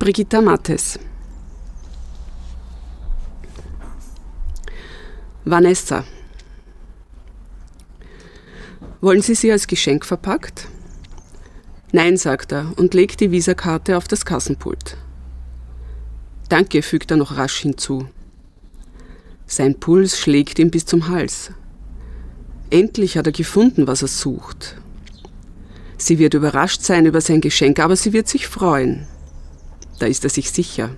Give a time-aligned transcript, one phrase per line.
[0.00, 0.98] Brigitta Mattes.
[5.44, 6.04] Vanessa.
[9.02, 10.68] Wollen Sie sie als Geschenk verpackt?
[11.92, 14.96] Nein, sagt er und legt die Visakarte auf das Kassenpult.
[16.48, 18.08] Danke, fügt er noch rasch hinzu.
[19.46, 21.50] Sein Puls schlägt ihm bis zum Hals.
[22.70, 24.76] Endlich hat er gefunden, was er sucht.
[25.98, 29.06] Sie wird überrascht sein über sein Geschenk, aber sie wird sich freuen.
[30.00, 30.90] Da ist er sich sicher.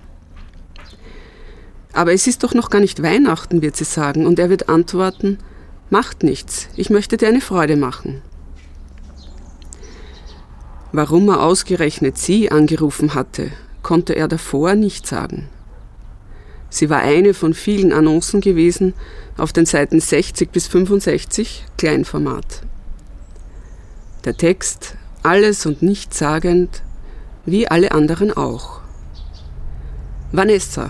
[1.91, 5.37] Aber es ist doch noch gar nicht Weihnachten, wird sie sagen, und er wird antworten,
[5.91, 8.23] macht nichts, ich möchte dir eine Freude machen.
[10.91, 13.51] Warum er ausgerechnet sie angerufen hatte,
[13.83, 15.49] konnte er davor nicht sagen.
[16.69, 18.93] Sie war eine von vielen Annoncen gewesen
[19.37, 22.61] auf den Seiten 60 bis 65, Kleinformat.
[24.25, 26.81] Der Text, alles und nichts sagend,
[27.45, 28.82] wie alle anderen auch.
[30.35, 30.89] Vanessa,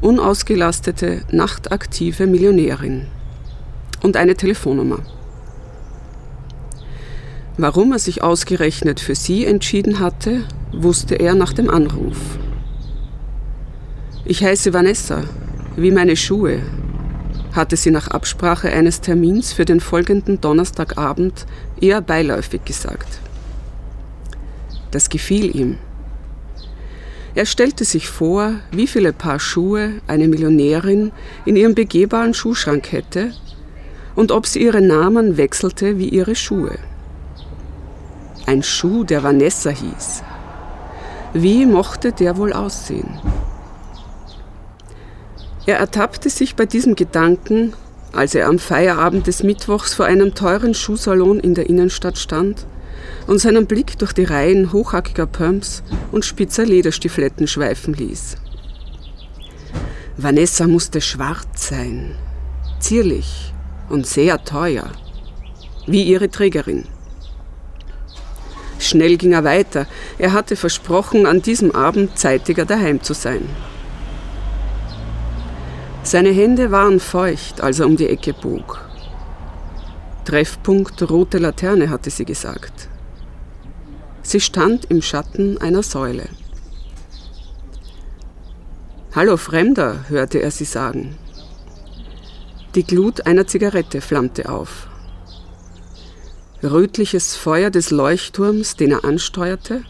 [0.00, 3.06] unausgelastete, nachtaktive Millionärin.
[4.02, 4.98] Und eine Telefonnummer.
[7.56, 12.16] Warum er sich ausgerechnet für sie entschieden hatte, wusste er nach dem Anruf.
[14.24, 15.22] Ich heiße Vanessa,
[15.76, 16.58] wie meine Schuhe,
[17.52, 21.46] hatte sie nach Absprache eines Termins für den folgenden Donnerstagabend
[21.80, 23.20] eher beiläufig gesagt.
[24.90, 25.78] Das gefiel ihm.
[27.36, 31.12] Er stellte sich vor, wie viele Paar Schuhe eine Millionärin
[31.44, 33.30] in ihrem begehbaren Schuhschrank hätte
[34.14, 36.78] und ob sie ihre Namen wechselte wie ihre Schuhe.
[38.46, 40.22] Ein Schuh, der Vanessa hieß.
[41.34, 43.20] Wie mochte der wohl aussehen?
[45.66, 47.74] Er ertappte sich bei diesem Gedanken,
[48.12, 52.64] als er am Feierabend des Mittwochs vor einem teuren Schuhsalon in der Innenstadt stand
[53.26, 58.36] und seinen Blick durch die Reihen hochhackiger Pumps und spitzer Lederstifletten schweifen ließ.
[60.16, 62.14] Vanessa musste schwarz sein,
[62.80, 63.52] zierlich
[63.88, 64.90] und sehr teuer,
[65.86, 66.84] wie ihre Trägerin.
[68.78, 69.86] Schnell ging er weiter.
[70.18, 73.48] Er hatte versprochen, an diesem Abend zeitiger daheim zu sein.
[76.02, 78.80] Seine Hände waren feucht, als er um die Ecke bog.
[80.24, 82.88] Treffpunkt rote Laterne, hatte sie gesagt.
[84.26, 86.28] Sie stand im Schatten einer Säule.
[89.14, 91.16] Hallo Fremder, hörte er sie sagen.
[92.74, 94.88] Die Glut einer Zigarette flammte auf.
[96.60, 99.84] Rötliches Feuer des Leuchtturms, den er ansteuerte?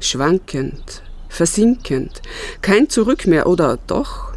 [0.00, 2.22] Schwankend, versinkend,
[2.60, 4.32] kein Zurück mehr oder doch?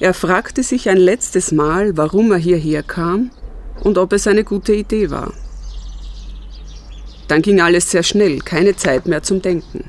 [0.00, 3.32] Er fragte sich ein letztes Mal, warum er hierher kam
[3.84, 5.34] und ob es eine gute Idee war.
[7.28, 9.84] Dann ging alles sehr schnell, keine Zeit mehr zum Denken.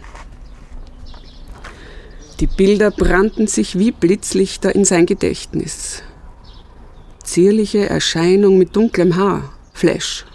[2.39, 6.03] Die Bilder brannten sich wie Blitzlichter in sein Gedächtnis.
[7.23, 10.25] Zierliche Erscheinung mit dunklem Haar, Flash.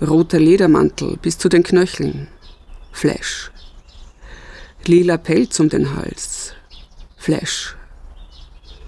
[0.00, 2.28] Roter Ledermantel bis zu den Knöcheln,
[2.92, 3.50] Flash.
[4.86, 6.54] Lila Pelz um den Hals,
[7.16, 7.76] Flash.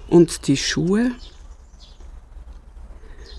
[0.09, 1.11] Und die Schuhe?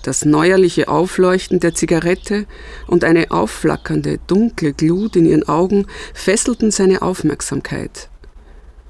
[0.03, 2.47] Das neuerliche Aufleuchten der Zigarette
[2.89, 8.09] und eine aufflackernde, dunkle Glut in ihren Augen fesselten seine Aufmerksamkeit,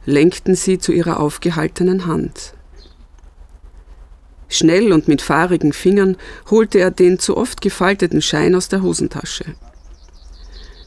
[0.07, 2.55] lenkten sie zu ihrer aufgehaltenen Hand.
[4.49, 6.17] Schnell und mit fahrigen Fingern
[6.51, 9.55] holte er den zu oft gefalteten Schein aus der Hosentasche.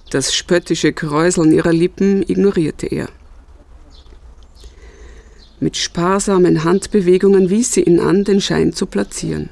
[0.10, 3.10] Das spöttische Kräuseln ihrer Lippen ignorierte er.
[5.60, 9.50] Mit sparsamen Handbewegungen wies sie ihn an, den Schein zu platzieren.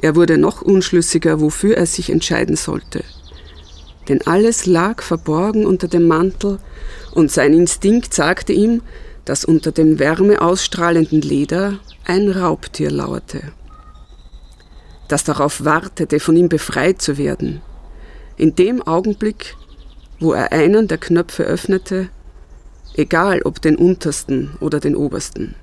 [0.00, 3.02] Er wurde noch unschlüssiger, wofür er sich entscheiden sollte.
[4.08, 6.58] Denn alles lag verborgen unter dem Mantel
[7.12, 8.82] und sein Instinkt sagte ihm,
[9.24, 13.42] dass unter dem wärmeausstrahlenden Leder ein Raubtier lauerte,
[15.08, 17.60] das darauf wartete, von ihm befreit zu werden.
[18.38, 19.56] In dem Augenblick,
[20.20, 22.08] wo er einen der Knöpfe öffnete,
[22.94, 25.54] egal ob den untersten oder den obersten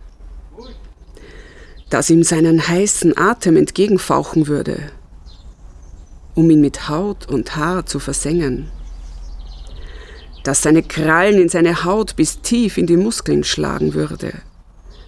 [1.96, 4.92] das ihm seinen heißen Atem entgegenfauchen würde,
[6.34, 8.70] um ihn mit Haut und Haar zu versengen,
[10.44, 14.34] dass seine Krallen in seine Haut bis tief in die Muskeln schlagen würde,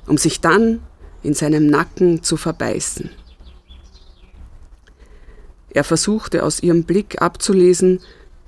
[0.06, 0.80] um sich dann
[1.24, 3.10] in seinem Nacken zu verbeißen.
[5.72, 8.00] Er versuchte aus ihrem Blick abzulesen,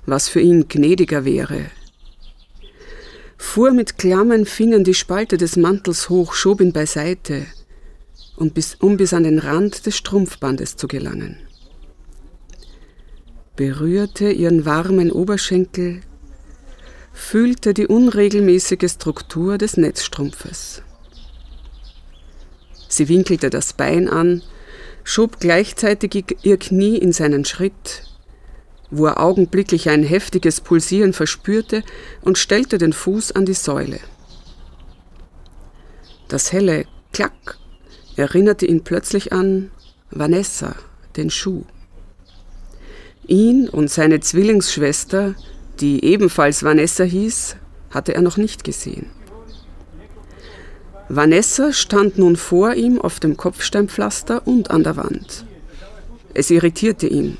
[0.06, 1.66] was für ihn gnädiger wäre.
[3.36, 7.44] Fuhr mit klammen Fingern die Spalte des Mantels hoch, schob ihn beiseite,
[8.40, 11.36] und bis, um bis an den Rand des Strumpfbandes zu gelangen.
[13.54, 16.00] berührte ihren warmen Oberschenkel,
[17.12, 20.82] fühlte die unregelmäßige Struktur des Netzstrumpfes.
[22.88, 24.42] Sie winkelte das Bein an,
[25.04, 28.04] schob gleichzeitig ihr Knie in seinen Schritt,
[28.90, 31.84] wo er augenblicklich ein heftiges Pulsieren verspürte
[32.22, 34.00] und stellte den Fuß an die Säule.
[36.28, 37.59] Das helle Klack
[38.20, 39.70] erinnerte ihn plötzlich an
[40.10, 40.74] Vanessa,
[41.16, 41.64] den Schuh.
[43.26, 45.34] Ihn und seine Zwillingsschwester,
[45.80, 47.56] die ebenfalls Vanessa hieß,
[47.90, 49.06] hatte er noch nicht gesehen.
[51.08, 55.44] Vanessa stand nun vor ihm auf dem Kopfsteinpflaster und an der Wand.
[56.34, 57.38] Es irritierte ihn.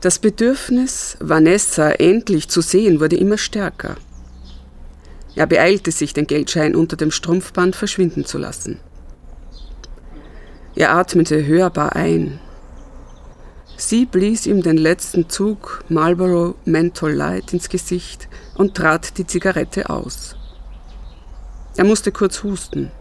[0.00, 3.96] Das Bedürfnis, Vanessa endlich zu sehen, wurde immer stärker.
[5.34, 8.80] Er beeilte sich, den Geldschein unter dem Strumpfband verschwinden zu lassen.
[10.78, 12.38] Er atmete hörbar ein.
[13.76, 19.90] Sie blies ihm den letzten Zug Marlboro Menthol Light ins Gesicht und trat die Zigarette
[19.90, 20.36] aus.
[21.76, 22.92] Er musste kurz husten.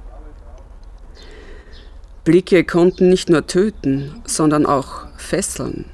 [2.24, 5.86] Blicke konnten nicht nur töten, sondern auch fesseln.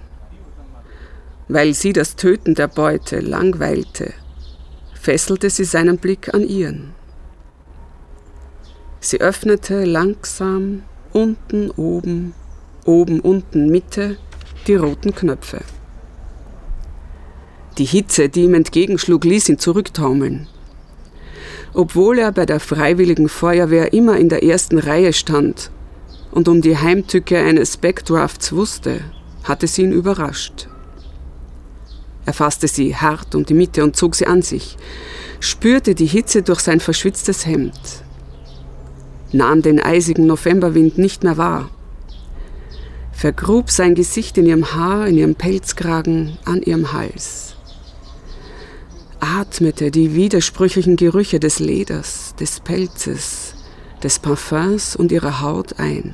[1.50, 4.14] Weil sie das Töten der Beute langweilte,
[4.94, 6.96] fesselte sie seinen Blick an ihren.
[9.02, 10.84] Sie öffnete langsam
[11.14, 12.34] unten, oben,
[12.86, 14.18] oben, unten, Mitte
[14.68, 15.62] die roten Knöpfe.
[17.78, 20.48] Die Hitze, die ihm entgegenschlug, ließ ihn zurücktaumeln.
[21.74, 25.72] Obwohl er bei der Freiwilligen Feuerwehr immer in der ersten Reihe stand
[26.32, 29.02] und um die Heimtücke eines Backdrafts wusste,
[29.44, 30.68] hatte sie ihn überrascht.
[32.26, 34.78] Er fasste sie hart um die Mitte und zog sie an sich,
[35.40, 38.03] spürte die Hitze durch sein verschwitztes Hemd,
[39.34, 41.70] nahm den eisigen Novemberwind nicht mehr wahr,
[43.12, 47.54] vergrub sein Gesicht in ihrem Haar, in ihrem Pelzkragen, an ihrem Hals
[49.24, 53.56] atmete die widersprüchlichen Gerüche des Leders, des Pelzes,
[54.04, 56.14] des Parfums und ihrer Haut ein,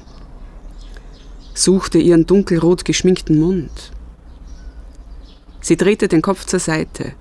[1.56, 3.92] suchte ihren dunkelrot geschminkten Mund.
[5.60, 7.14] Sie drehte den Kopf zur Seite.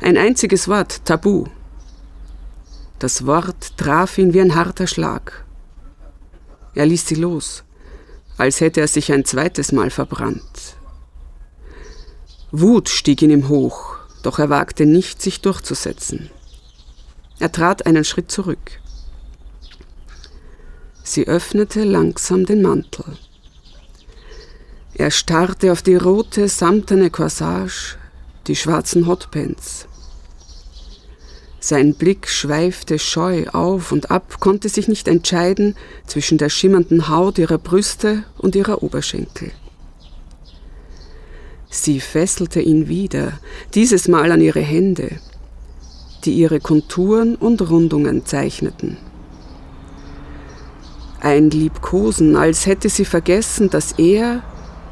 [0.00, 1.46] Ein einziges Wort, Tabu.
[3.02, 5.44] Das Wort traf ihn wie ein harter Schlag.
[6.76, 7.64] Er ließ sie los,
[8.38, 10.76] als hätte er sich ein zweites Mal verbrannt.
[12.52, 16.30] Wut stieg in ihm hoch, doch er wagte nicht, sich durchzusetzen.
[17.40, 18.80] Er trat einen Schritt zurück.
[21.02, 23.18] Sie öffnete langsam den Mantel.
[24.94, 27.96] Er starrte auf die rote samtene Corsage,
[28.46, 29.88] die schwarzen Hotpants.
[31.64, 35.76] Sein Blick schweifte scheu auf und ab, konnte sich nicht entscheiden
[36.08, 39.52] zwischen der schimmernden Haut ihrer Brüste und ihrer Oberschenkel.
[41.70, 43.34] Sie fesselte ihn wieder,
[43.74, 45.20] dieses Mal an ihre Hände,
[46.24, 48.96] die ihre Konturen und Rundungen zeichneten.
[51.20, 54.42] Ein Liebkosen, als hätte sie vergessen, dass er,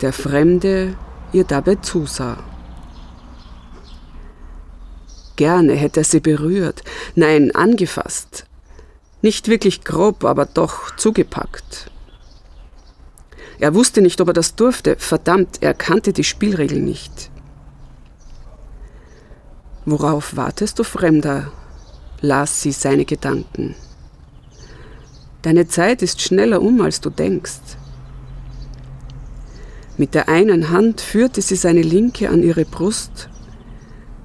[0.02, 0.94] der Fremde,
[1.32, 2.38] ihr dabei zusah.
[5.40, 6.84] Gerne hätte er sie berührt,
[7.14, 8.44] nein, angefasst.
[9.22, 11.90] Nicht wirklich grob, aber doch zugepackt.
[13.58, 14.96] Er wusste nicht, ob er das durfte.
[14.98, 17.30] Verdammt, er kannte die Spielregeln nicht.
[19.86, 21.50] Worauf wartest du, Fremder?
[22.20, 23.74] las sie seine Gedanken.
[25.40, 27.78] Deine Zeit ist schneller um, als du denkst.
[29.96, 33.29] Mit der einen Hand führte sie seine linke an ihre Brust,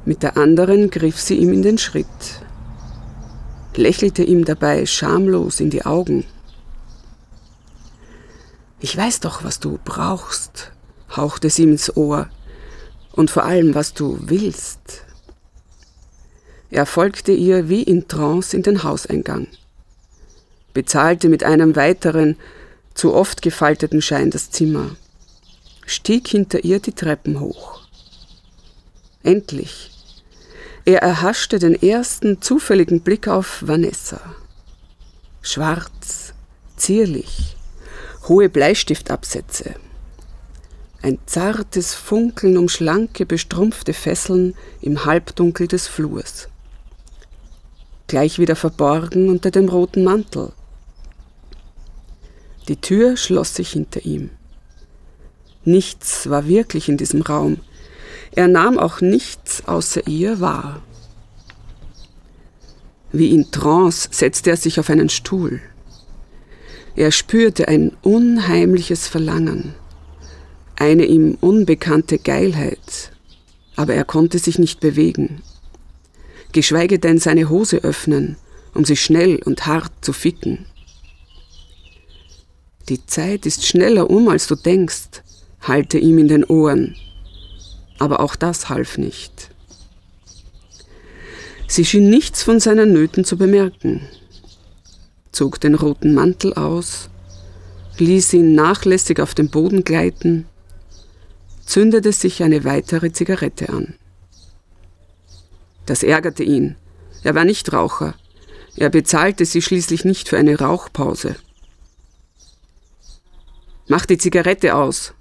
[0.06, 2.06] mit der anderen griff sie ihm in den Schritt,
[3.76, 6.26] lächelte ihm dabei schamlos in die Augen.
[8.80, 10.72] Ich weiß doch, was du brauchst,
[11.16, 12.30] hauchte sie ihm ins Ohr,
[13.14, 15.04] und vor allem, was du willst.
[16.70, 19.48] Er folgte ihr wie in Trance in den Hauseingang,
[20.74, 22.38] bezahlte mit einem weiteren,
[22.94, 24.96] zu oft gefalteten Schein das Zimmer,
[25.86, 27.82] stieg hinter ihr die Treppen hoch.
[29.24, 29.95] Endlich.
[30.88, 34.22] Er erhaschte den ersten zufälligen Blick auf Vanessa.
[35.42, 36.34] Schwarz,
[36.78, 37.58] zierlich,
[38.28, 39.74] hohe Bleistiftabsätze.
[41.02, 46.50] Ein zartes Funkeln um schlanke, bestrumpfte Fesseln im Halbdunkel des Flurs.
[48.06, 50.52] Gleich wieder verborgen unter dem roten Mantel.
[52.68, 54.30] Die Tür schloss sich hinter ihm.
[55.64, 57.60] Nichts war wirklich in diesem Raum.
[58.36, 60.82] Er nahm auch nichts außer ihr wahr.
[63.12, 65.62] Wie in Trance setzte er sich auf einen Stuhl.
[66.98, 69.74] Er spürte ein unheimliches Verlangen.
[70.78, 73.12] eine ihm unbekannte Geilheit,
[73.78, 75.42] aber er konnte sich nicht bewegen,
[76.52, 78.36] geschweige denn seine Hose öffnen,
[78.74, 80.66] um sie schnell und hart zu ficken.
[82.90, 85.24] Die Zeit ist schneller um, als du denkst,
[85.62, 86.96] hallte ihm in den Ohren,
[88.00, 89.52] aber auch das half nicht.
[91.68, 94.08] Sie schien nichts von seinen Nöten zu bemerken,
[95.32, 97.10] zog den roten Mantel aus,
[97.98, 100.46] ließ ihn nachlässig auf den Boden gleiten,
[101.66, 103.96] zündete sich eine weitere Zigarette an.
[105.86, 106.76] Das ärgerte ihn.
[107.24, 108.16] Er war nicht Raucher.
[108.76, 111.36] Er bezahlte sie schließlich nicht für eine Rauchpause.
[113.88, 115.14] Mach die Zigarette aus.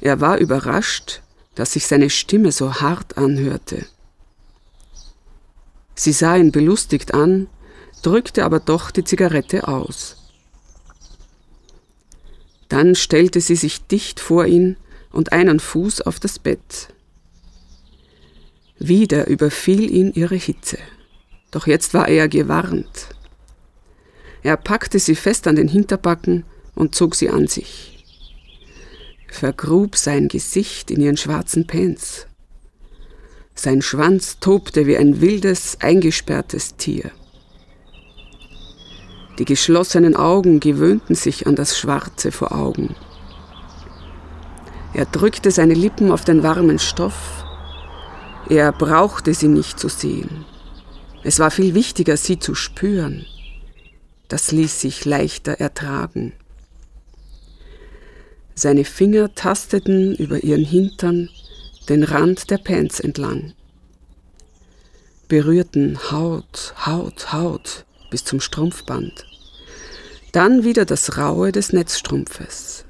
[0.00, 1.22] Er war überrascht,
[1.54, 3.86] dass sich seine Stimme so hart anhörte.
[5.94, 7.48] Sie sah ihn belustigt an,
[8.02, 10.16] drückte aber doch die Zigarette aus.
[12.68, 14.76] Dann stellte sie sich dicht vor ihn
[15.10, 16.88] und einen Fuß auf das Bett.
[18.78, 20.78] Wieder überfiel ihn ihre Hitze.
[21.52, 23.08] Doch jetzt war er gewarnt.
[24.42, 27.93] Er packte sie fest an den Hinterbacken und zog sie an sich.
[29.34, 32.28] Vergrub sein Gesicht in ihren schwarzen Pants.
[33.56, 37.10] Sein Schwanz tobte wie ein wildes, eingesperrtes Tier.
[39.38, 42.94] Die geschlossenen Augen gewöhnten sich an das Schwarze vor Augen.
[44.92, 47.44] Er drückte seine Lippen auf den warmen Stoff.
[48.48, 50.44] Er brauchte sie nicht zu sehen.
[51.24, 53.26] Es war viel wichtiger, sie zu spüren.
[54.28, 56.34] Das ließ sich leichter ertragen.
[58.54, 61.28] Seine Finger tasteten über ihren Hintern
[61.88, 63.52] den Rand der Pants entlang,
[65.28, 69.26] berührten Haut, Haut, Haut bis zum Strumpfband.
[70.32, 72.84] Dann wieder das Raue des Netzstrumpfes,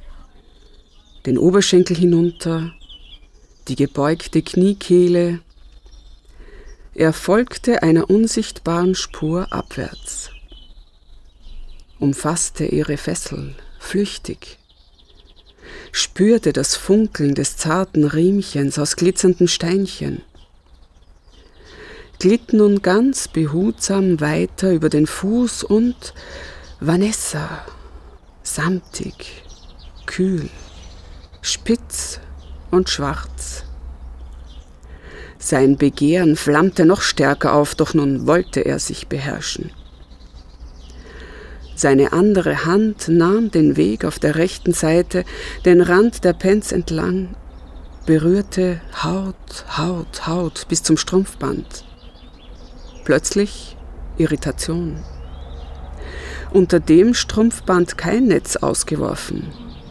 [1.27, 2.73] den Oberschenkel hinunter,
[3.69, 5.41] die gebeugte Kniekehle.
[6.95, 10.31] Er folgte einer unsichtbaren Spur abwärts,
[11.99, 14.59] umfasste ihre Fessel flüchtig,
[15.93, 20.23] spürte das Funkeln des zarten Riemchens aus glitzernden Steinchen,
[22.19, 26.15] glitt nun ganz behutsam weiter über den Fuß und
[26.81, 27.65] Vanessa,
[28.43, 29.45] samtig,
[30.07, 30.49] kühl,
[31.43, 32.21] spitz
[32.71, 33.65] und schwarz.
[35.39, 39.71] Sein Begehren flammte noch stärker auf, doch nun wollte er sich beherrschen.
[41.77, 45.25] Seine andere Hand nahm den Weg auf der rechten Seite,
[45.65, 47.35] den Rand der Pens entlang,
[48.07, 51.85] berührte Haut, Haut, Haut bis zum Strumpfband.
[53.05, 53.77] Plötzlich
[54.19, 55.03] Irritation.
[56.53, 59.49] Unter dem Strumpfband kein Netz ausgeworfen,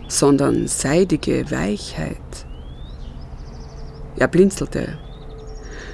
[0.07, 2.17] sondern seidige Weichheit.
[4.15, 4.97] Er blinzelte,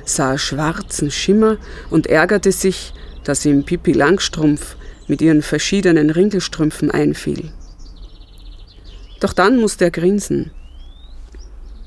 [0.05, 1.58] sah schwarzen Schimmer
[1.89, 2.93] und ärgerte sich,
[3.24, 4.75] dass ihm Pippi Langstrumpf
[5.10, 7.51] mit ihren verschiedenen Ringelstrümpfen einfiel.
[9.20, 10.51] Doch dann musste er grinsen.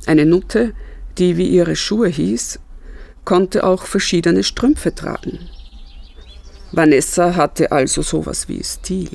[0.07, 0.75] Eine Nutte,
[1.19, 2.59] die wie ihre Schuhe hieß,
[3.25, 5.38] konnte auch verschiedene Strümpfe tragen.
[6.73, 9.11] Vanessa hatte also sowas wie Stil.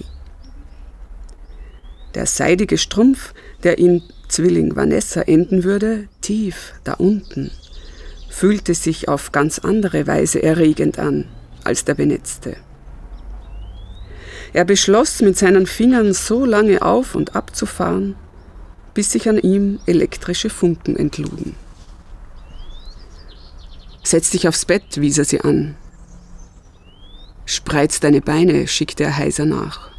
[2.16, 3.34] Der seidige Strumpf,
[3.64, 7.52] der in Zwilling Vanessa enden würde, tief da unten,
[8.30, 11.26] fühlte sich auf ganz andere Weise erregend an
[11.64, 12.56] als der benetzte.
[14.54, 18.16] Er beschloss, mit seinen Fingern so lange auf und ab zu fahren,
[18.94, 21.56] bis sich an ihm elektrische Funken entluden.
[24.04, 25.75] Setz dich aufs Bett, wies er sie an.
[27.46, 29.92] Spreiz deine Beine, schickte er heiser nach.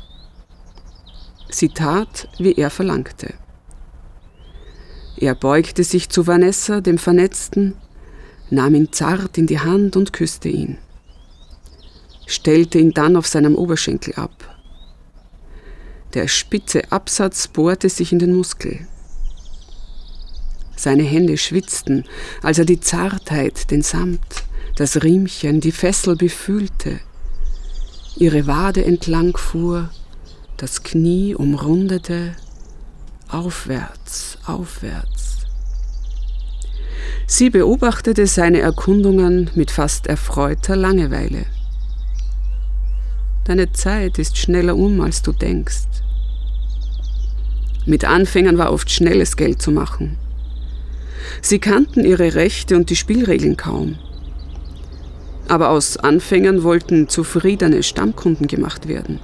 [1.51, 3.35] Sie tat, wie er verlangte.
[5.17, 7.75] Er beugte sich zu Vanessa, dem Vernetzten,
[8.51, 10.79] nahm ihn zart in die Hand und küsste ihn
[12.29, 14.57] stellte ihn dann auf seinem Oberschenkel ab.
[16.15, 18.87] Der spitze Absatz bohrte sich in den Muskel.
[20.77, 22.05] Seine Hände schwitzten,
[22.43, 24.45] als er die Zartheit, den Samt,
[24.77, 27.01] das Riemchen, die Fessel befühlte,
[28.17, 29.91] ihre Wade entlang fuhr,
[30.57, 32.37] das Knie umrundete,
[33.29, 35.39] aufwärts, aufwärts.
[37.27, 41.47] Sie beobachtete seine Erkundungen mit fast erfreuter Langeweile.
[43.49, 45.87] Deine Zeit ist schneller um, als du denkst.
[47.87, 50.19] Mit Anfängern war oft schnelles Geld zu machen.
[51.41, 53.99] Sie kannten ihre Rechte und die Spielregeln kaum.
[55.49, 59.19] Aber aus Anfängern wollten zufriedene Stammkunden gemacht werden.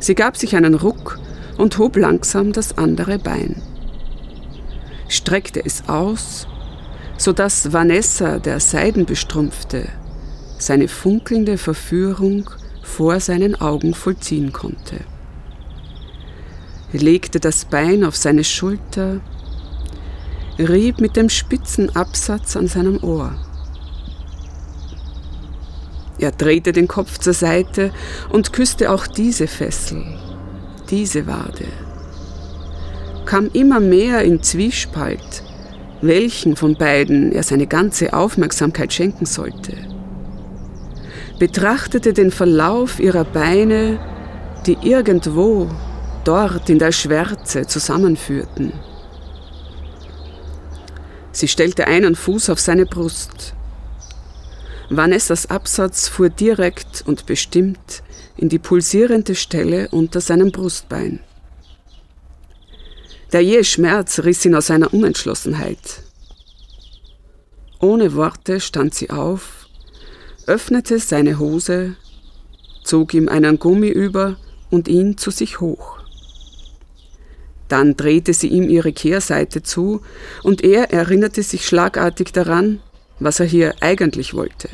[0.00, 1.20] Sie gab sich einen Ruck
[1.56, 3.62] und hob langsam das andere Bein.
[5.06, 6.48] Streckte es aus,
[7.18, 9.88] sodass Vanessa, der Seidenbestrumpfte,
[10.58, 12.50] seine funkelnde Verführung
[12.84, 15.00] vor seinen Augen vollziehen konnte.
[16.92, 19.20] Er legte das Bein auf seine Schulter,
[20.58, 23.34] rieb mit dem spitzen Absatz an seinem Ohr.
[26.18, 27.90] Er drehte den Kopf zur Seite
[28.30, 30.04] und küsste auch diese Fessel,
[30.90, 31.66] diese Wade.
[33.26, 35.42] Kam immer mehr in Zwiespalt,
[36.00, 39.93] welchen von beiden er seine ganze Aufmerksamkeit schenken sollte.
[41.38, 43.98] Betrachtete den Verlauf ihrer Beine,
[44.66, 45.68] die irgendwo
[46.24, 48.72] dort in der Schwärze zusammenführten.
[51.32, 53.54] Sie stellte einen Fuß auf seine Brust.
[54.90, 58.02] Vanessas Absatz fuhr direkt und bestimmt
[58.36, 61.20] in die pulsierende Stelle unter seinem Brustbein.
[63.32, 66.02] Der jähe Schmerz riss ihn aus seiner Unentschlossenheit.
[67.80, 69.63] Ohne Worte stand sie auf,
[70.46, 71.96] öffnete seine Hose,
[72.82, 74.36] zog ihm einen Gummi über
[74.70, 75.98] und ihn zu sich hoch.
[77.68, 80.02] Dann drehte sie ihm ihre Kehrseite zu
[80.42, 82.80] und er erinnerte sich schlagartig daran,
[83.18, 84.68] was er hier eigentlich wollte.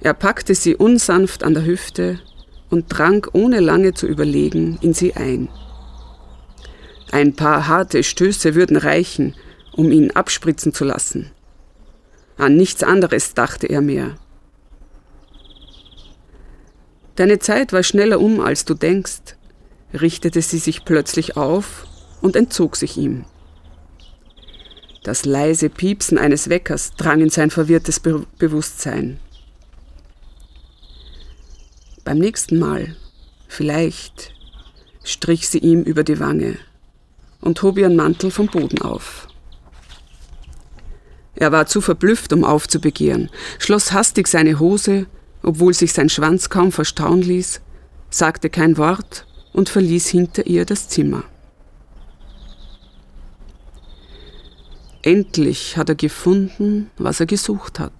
[0.00, 2.20] Er packte sie unsanft an der Hüfte
[2.70, 5.48] und drang ohne lange zu überlegen in sie ein.
[7.12, 9.34] Ein paar harte Stöße würden reichen,
[9.72, 11.30] um ihn abspritzen zu lassen.
[12.36, 14.16] An nichts anderes dachte er mehr.
[17.16, 19.36] Deine Zeit war schneller um, als du denkst,
[19.94, 21.86] richtete sie sich plötzlich auf
[22.20, 23.24] und entzog sich ihm.
[25.02, 29.18] Das leise Piepsen eines Weckers drang in sein verwirrtes Be Bewusstsein.
[32.04, 32.96] Beim nächsten Mal,
[33.48, 34.34] vielleicht,
[35.04, 36.58] strich sie ihm über die Wange
[37.40, 39.28] und hob ihren Mantel vom Boden auf.
[41.36, 45.06] Er war zu verblüfft, um aufzubegehren, schloss hastig seine Hose,
[45.42, 47.60] obwohl sich sein Schwanz kaum verstauen ließ,
[48.10, 51.24] sagte kein Wort und verließ hinter ihr das Zimmer.
[55.02, 57.92] Endlich hat er gefunden, was er gesucht hat.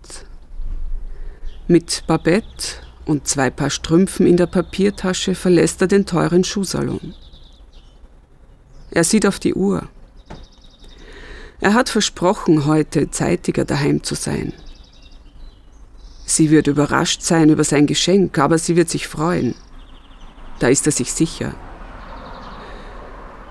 [1.69, 7.15] Mit Babette und zwei Paar Strümpfen in der Papiertasche verlässt er den teuren Schuhsalon.
[8.91, 9.89] Er sieht auf die Uhr.
[11.61, 14.53] Er hat versprochen, heute zeitiger daheim zu sein.
[16.27, 19.55] Sie wird überrascht sein über sein Geschenk, aber sie wird sich freuen.
[20.59, 21.55] Da ist er sich sicher.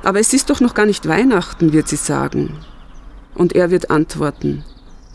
[0.04, 2.60] Aber es ist doch noch gar nicht Weihnachten, wird sie sagen.
[3.34, 4.64] Und er wird antworten,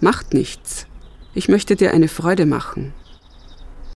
[0.00, 0.86] macht nichts.
[1.32, 2.92] Ich möchte dir eine Freude machen.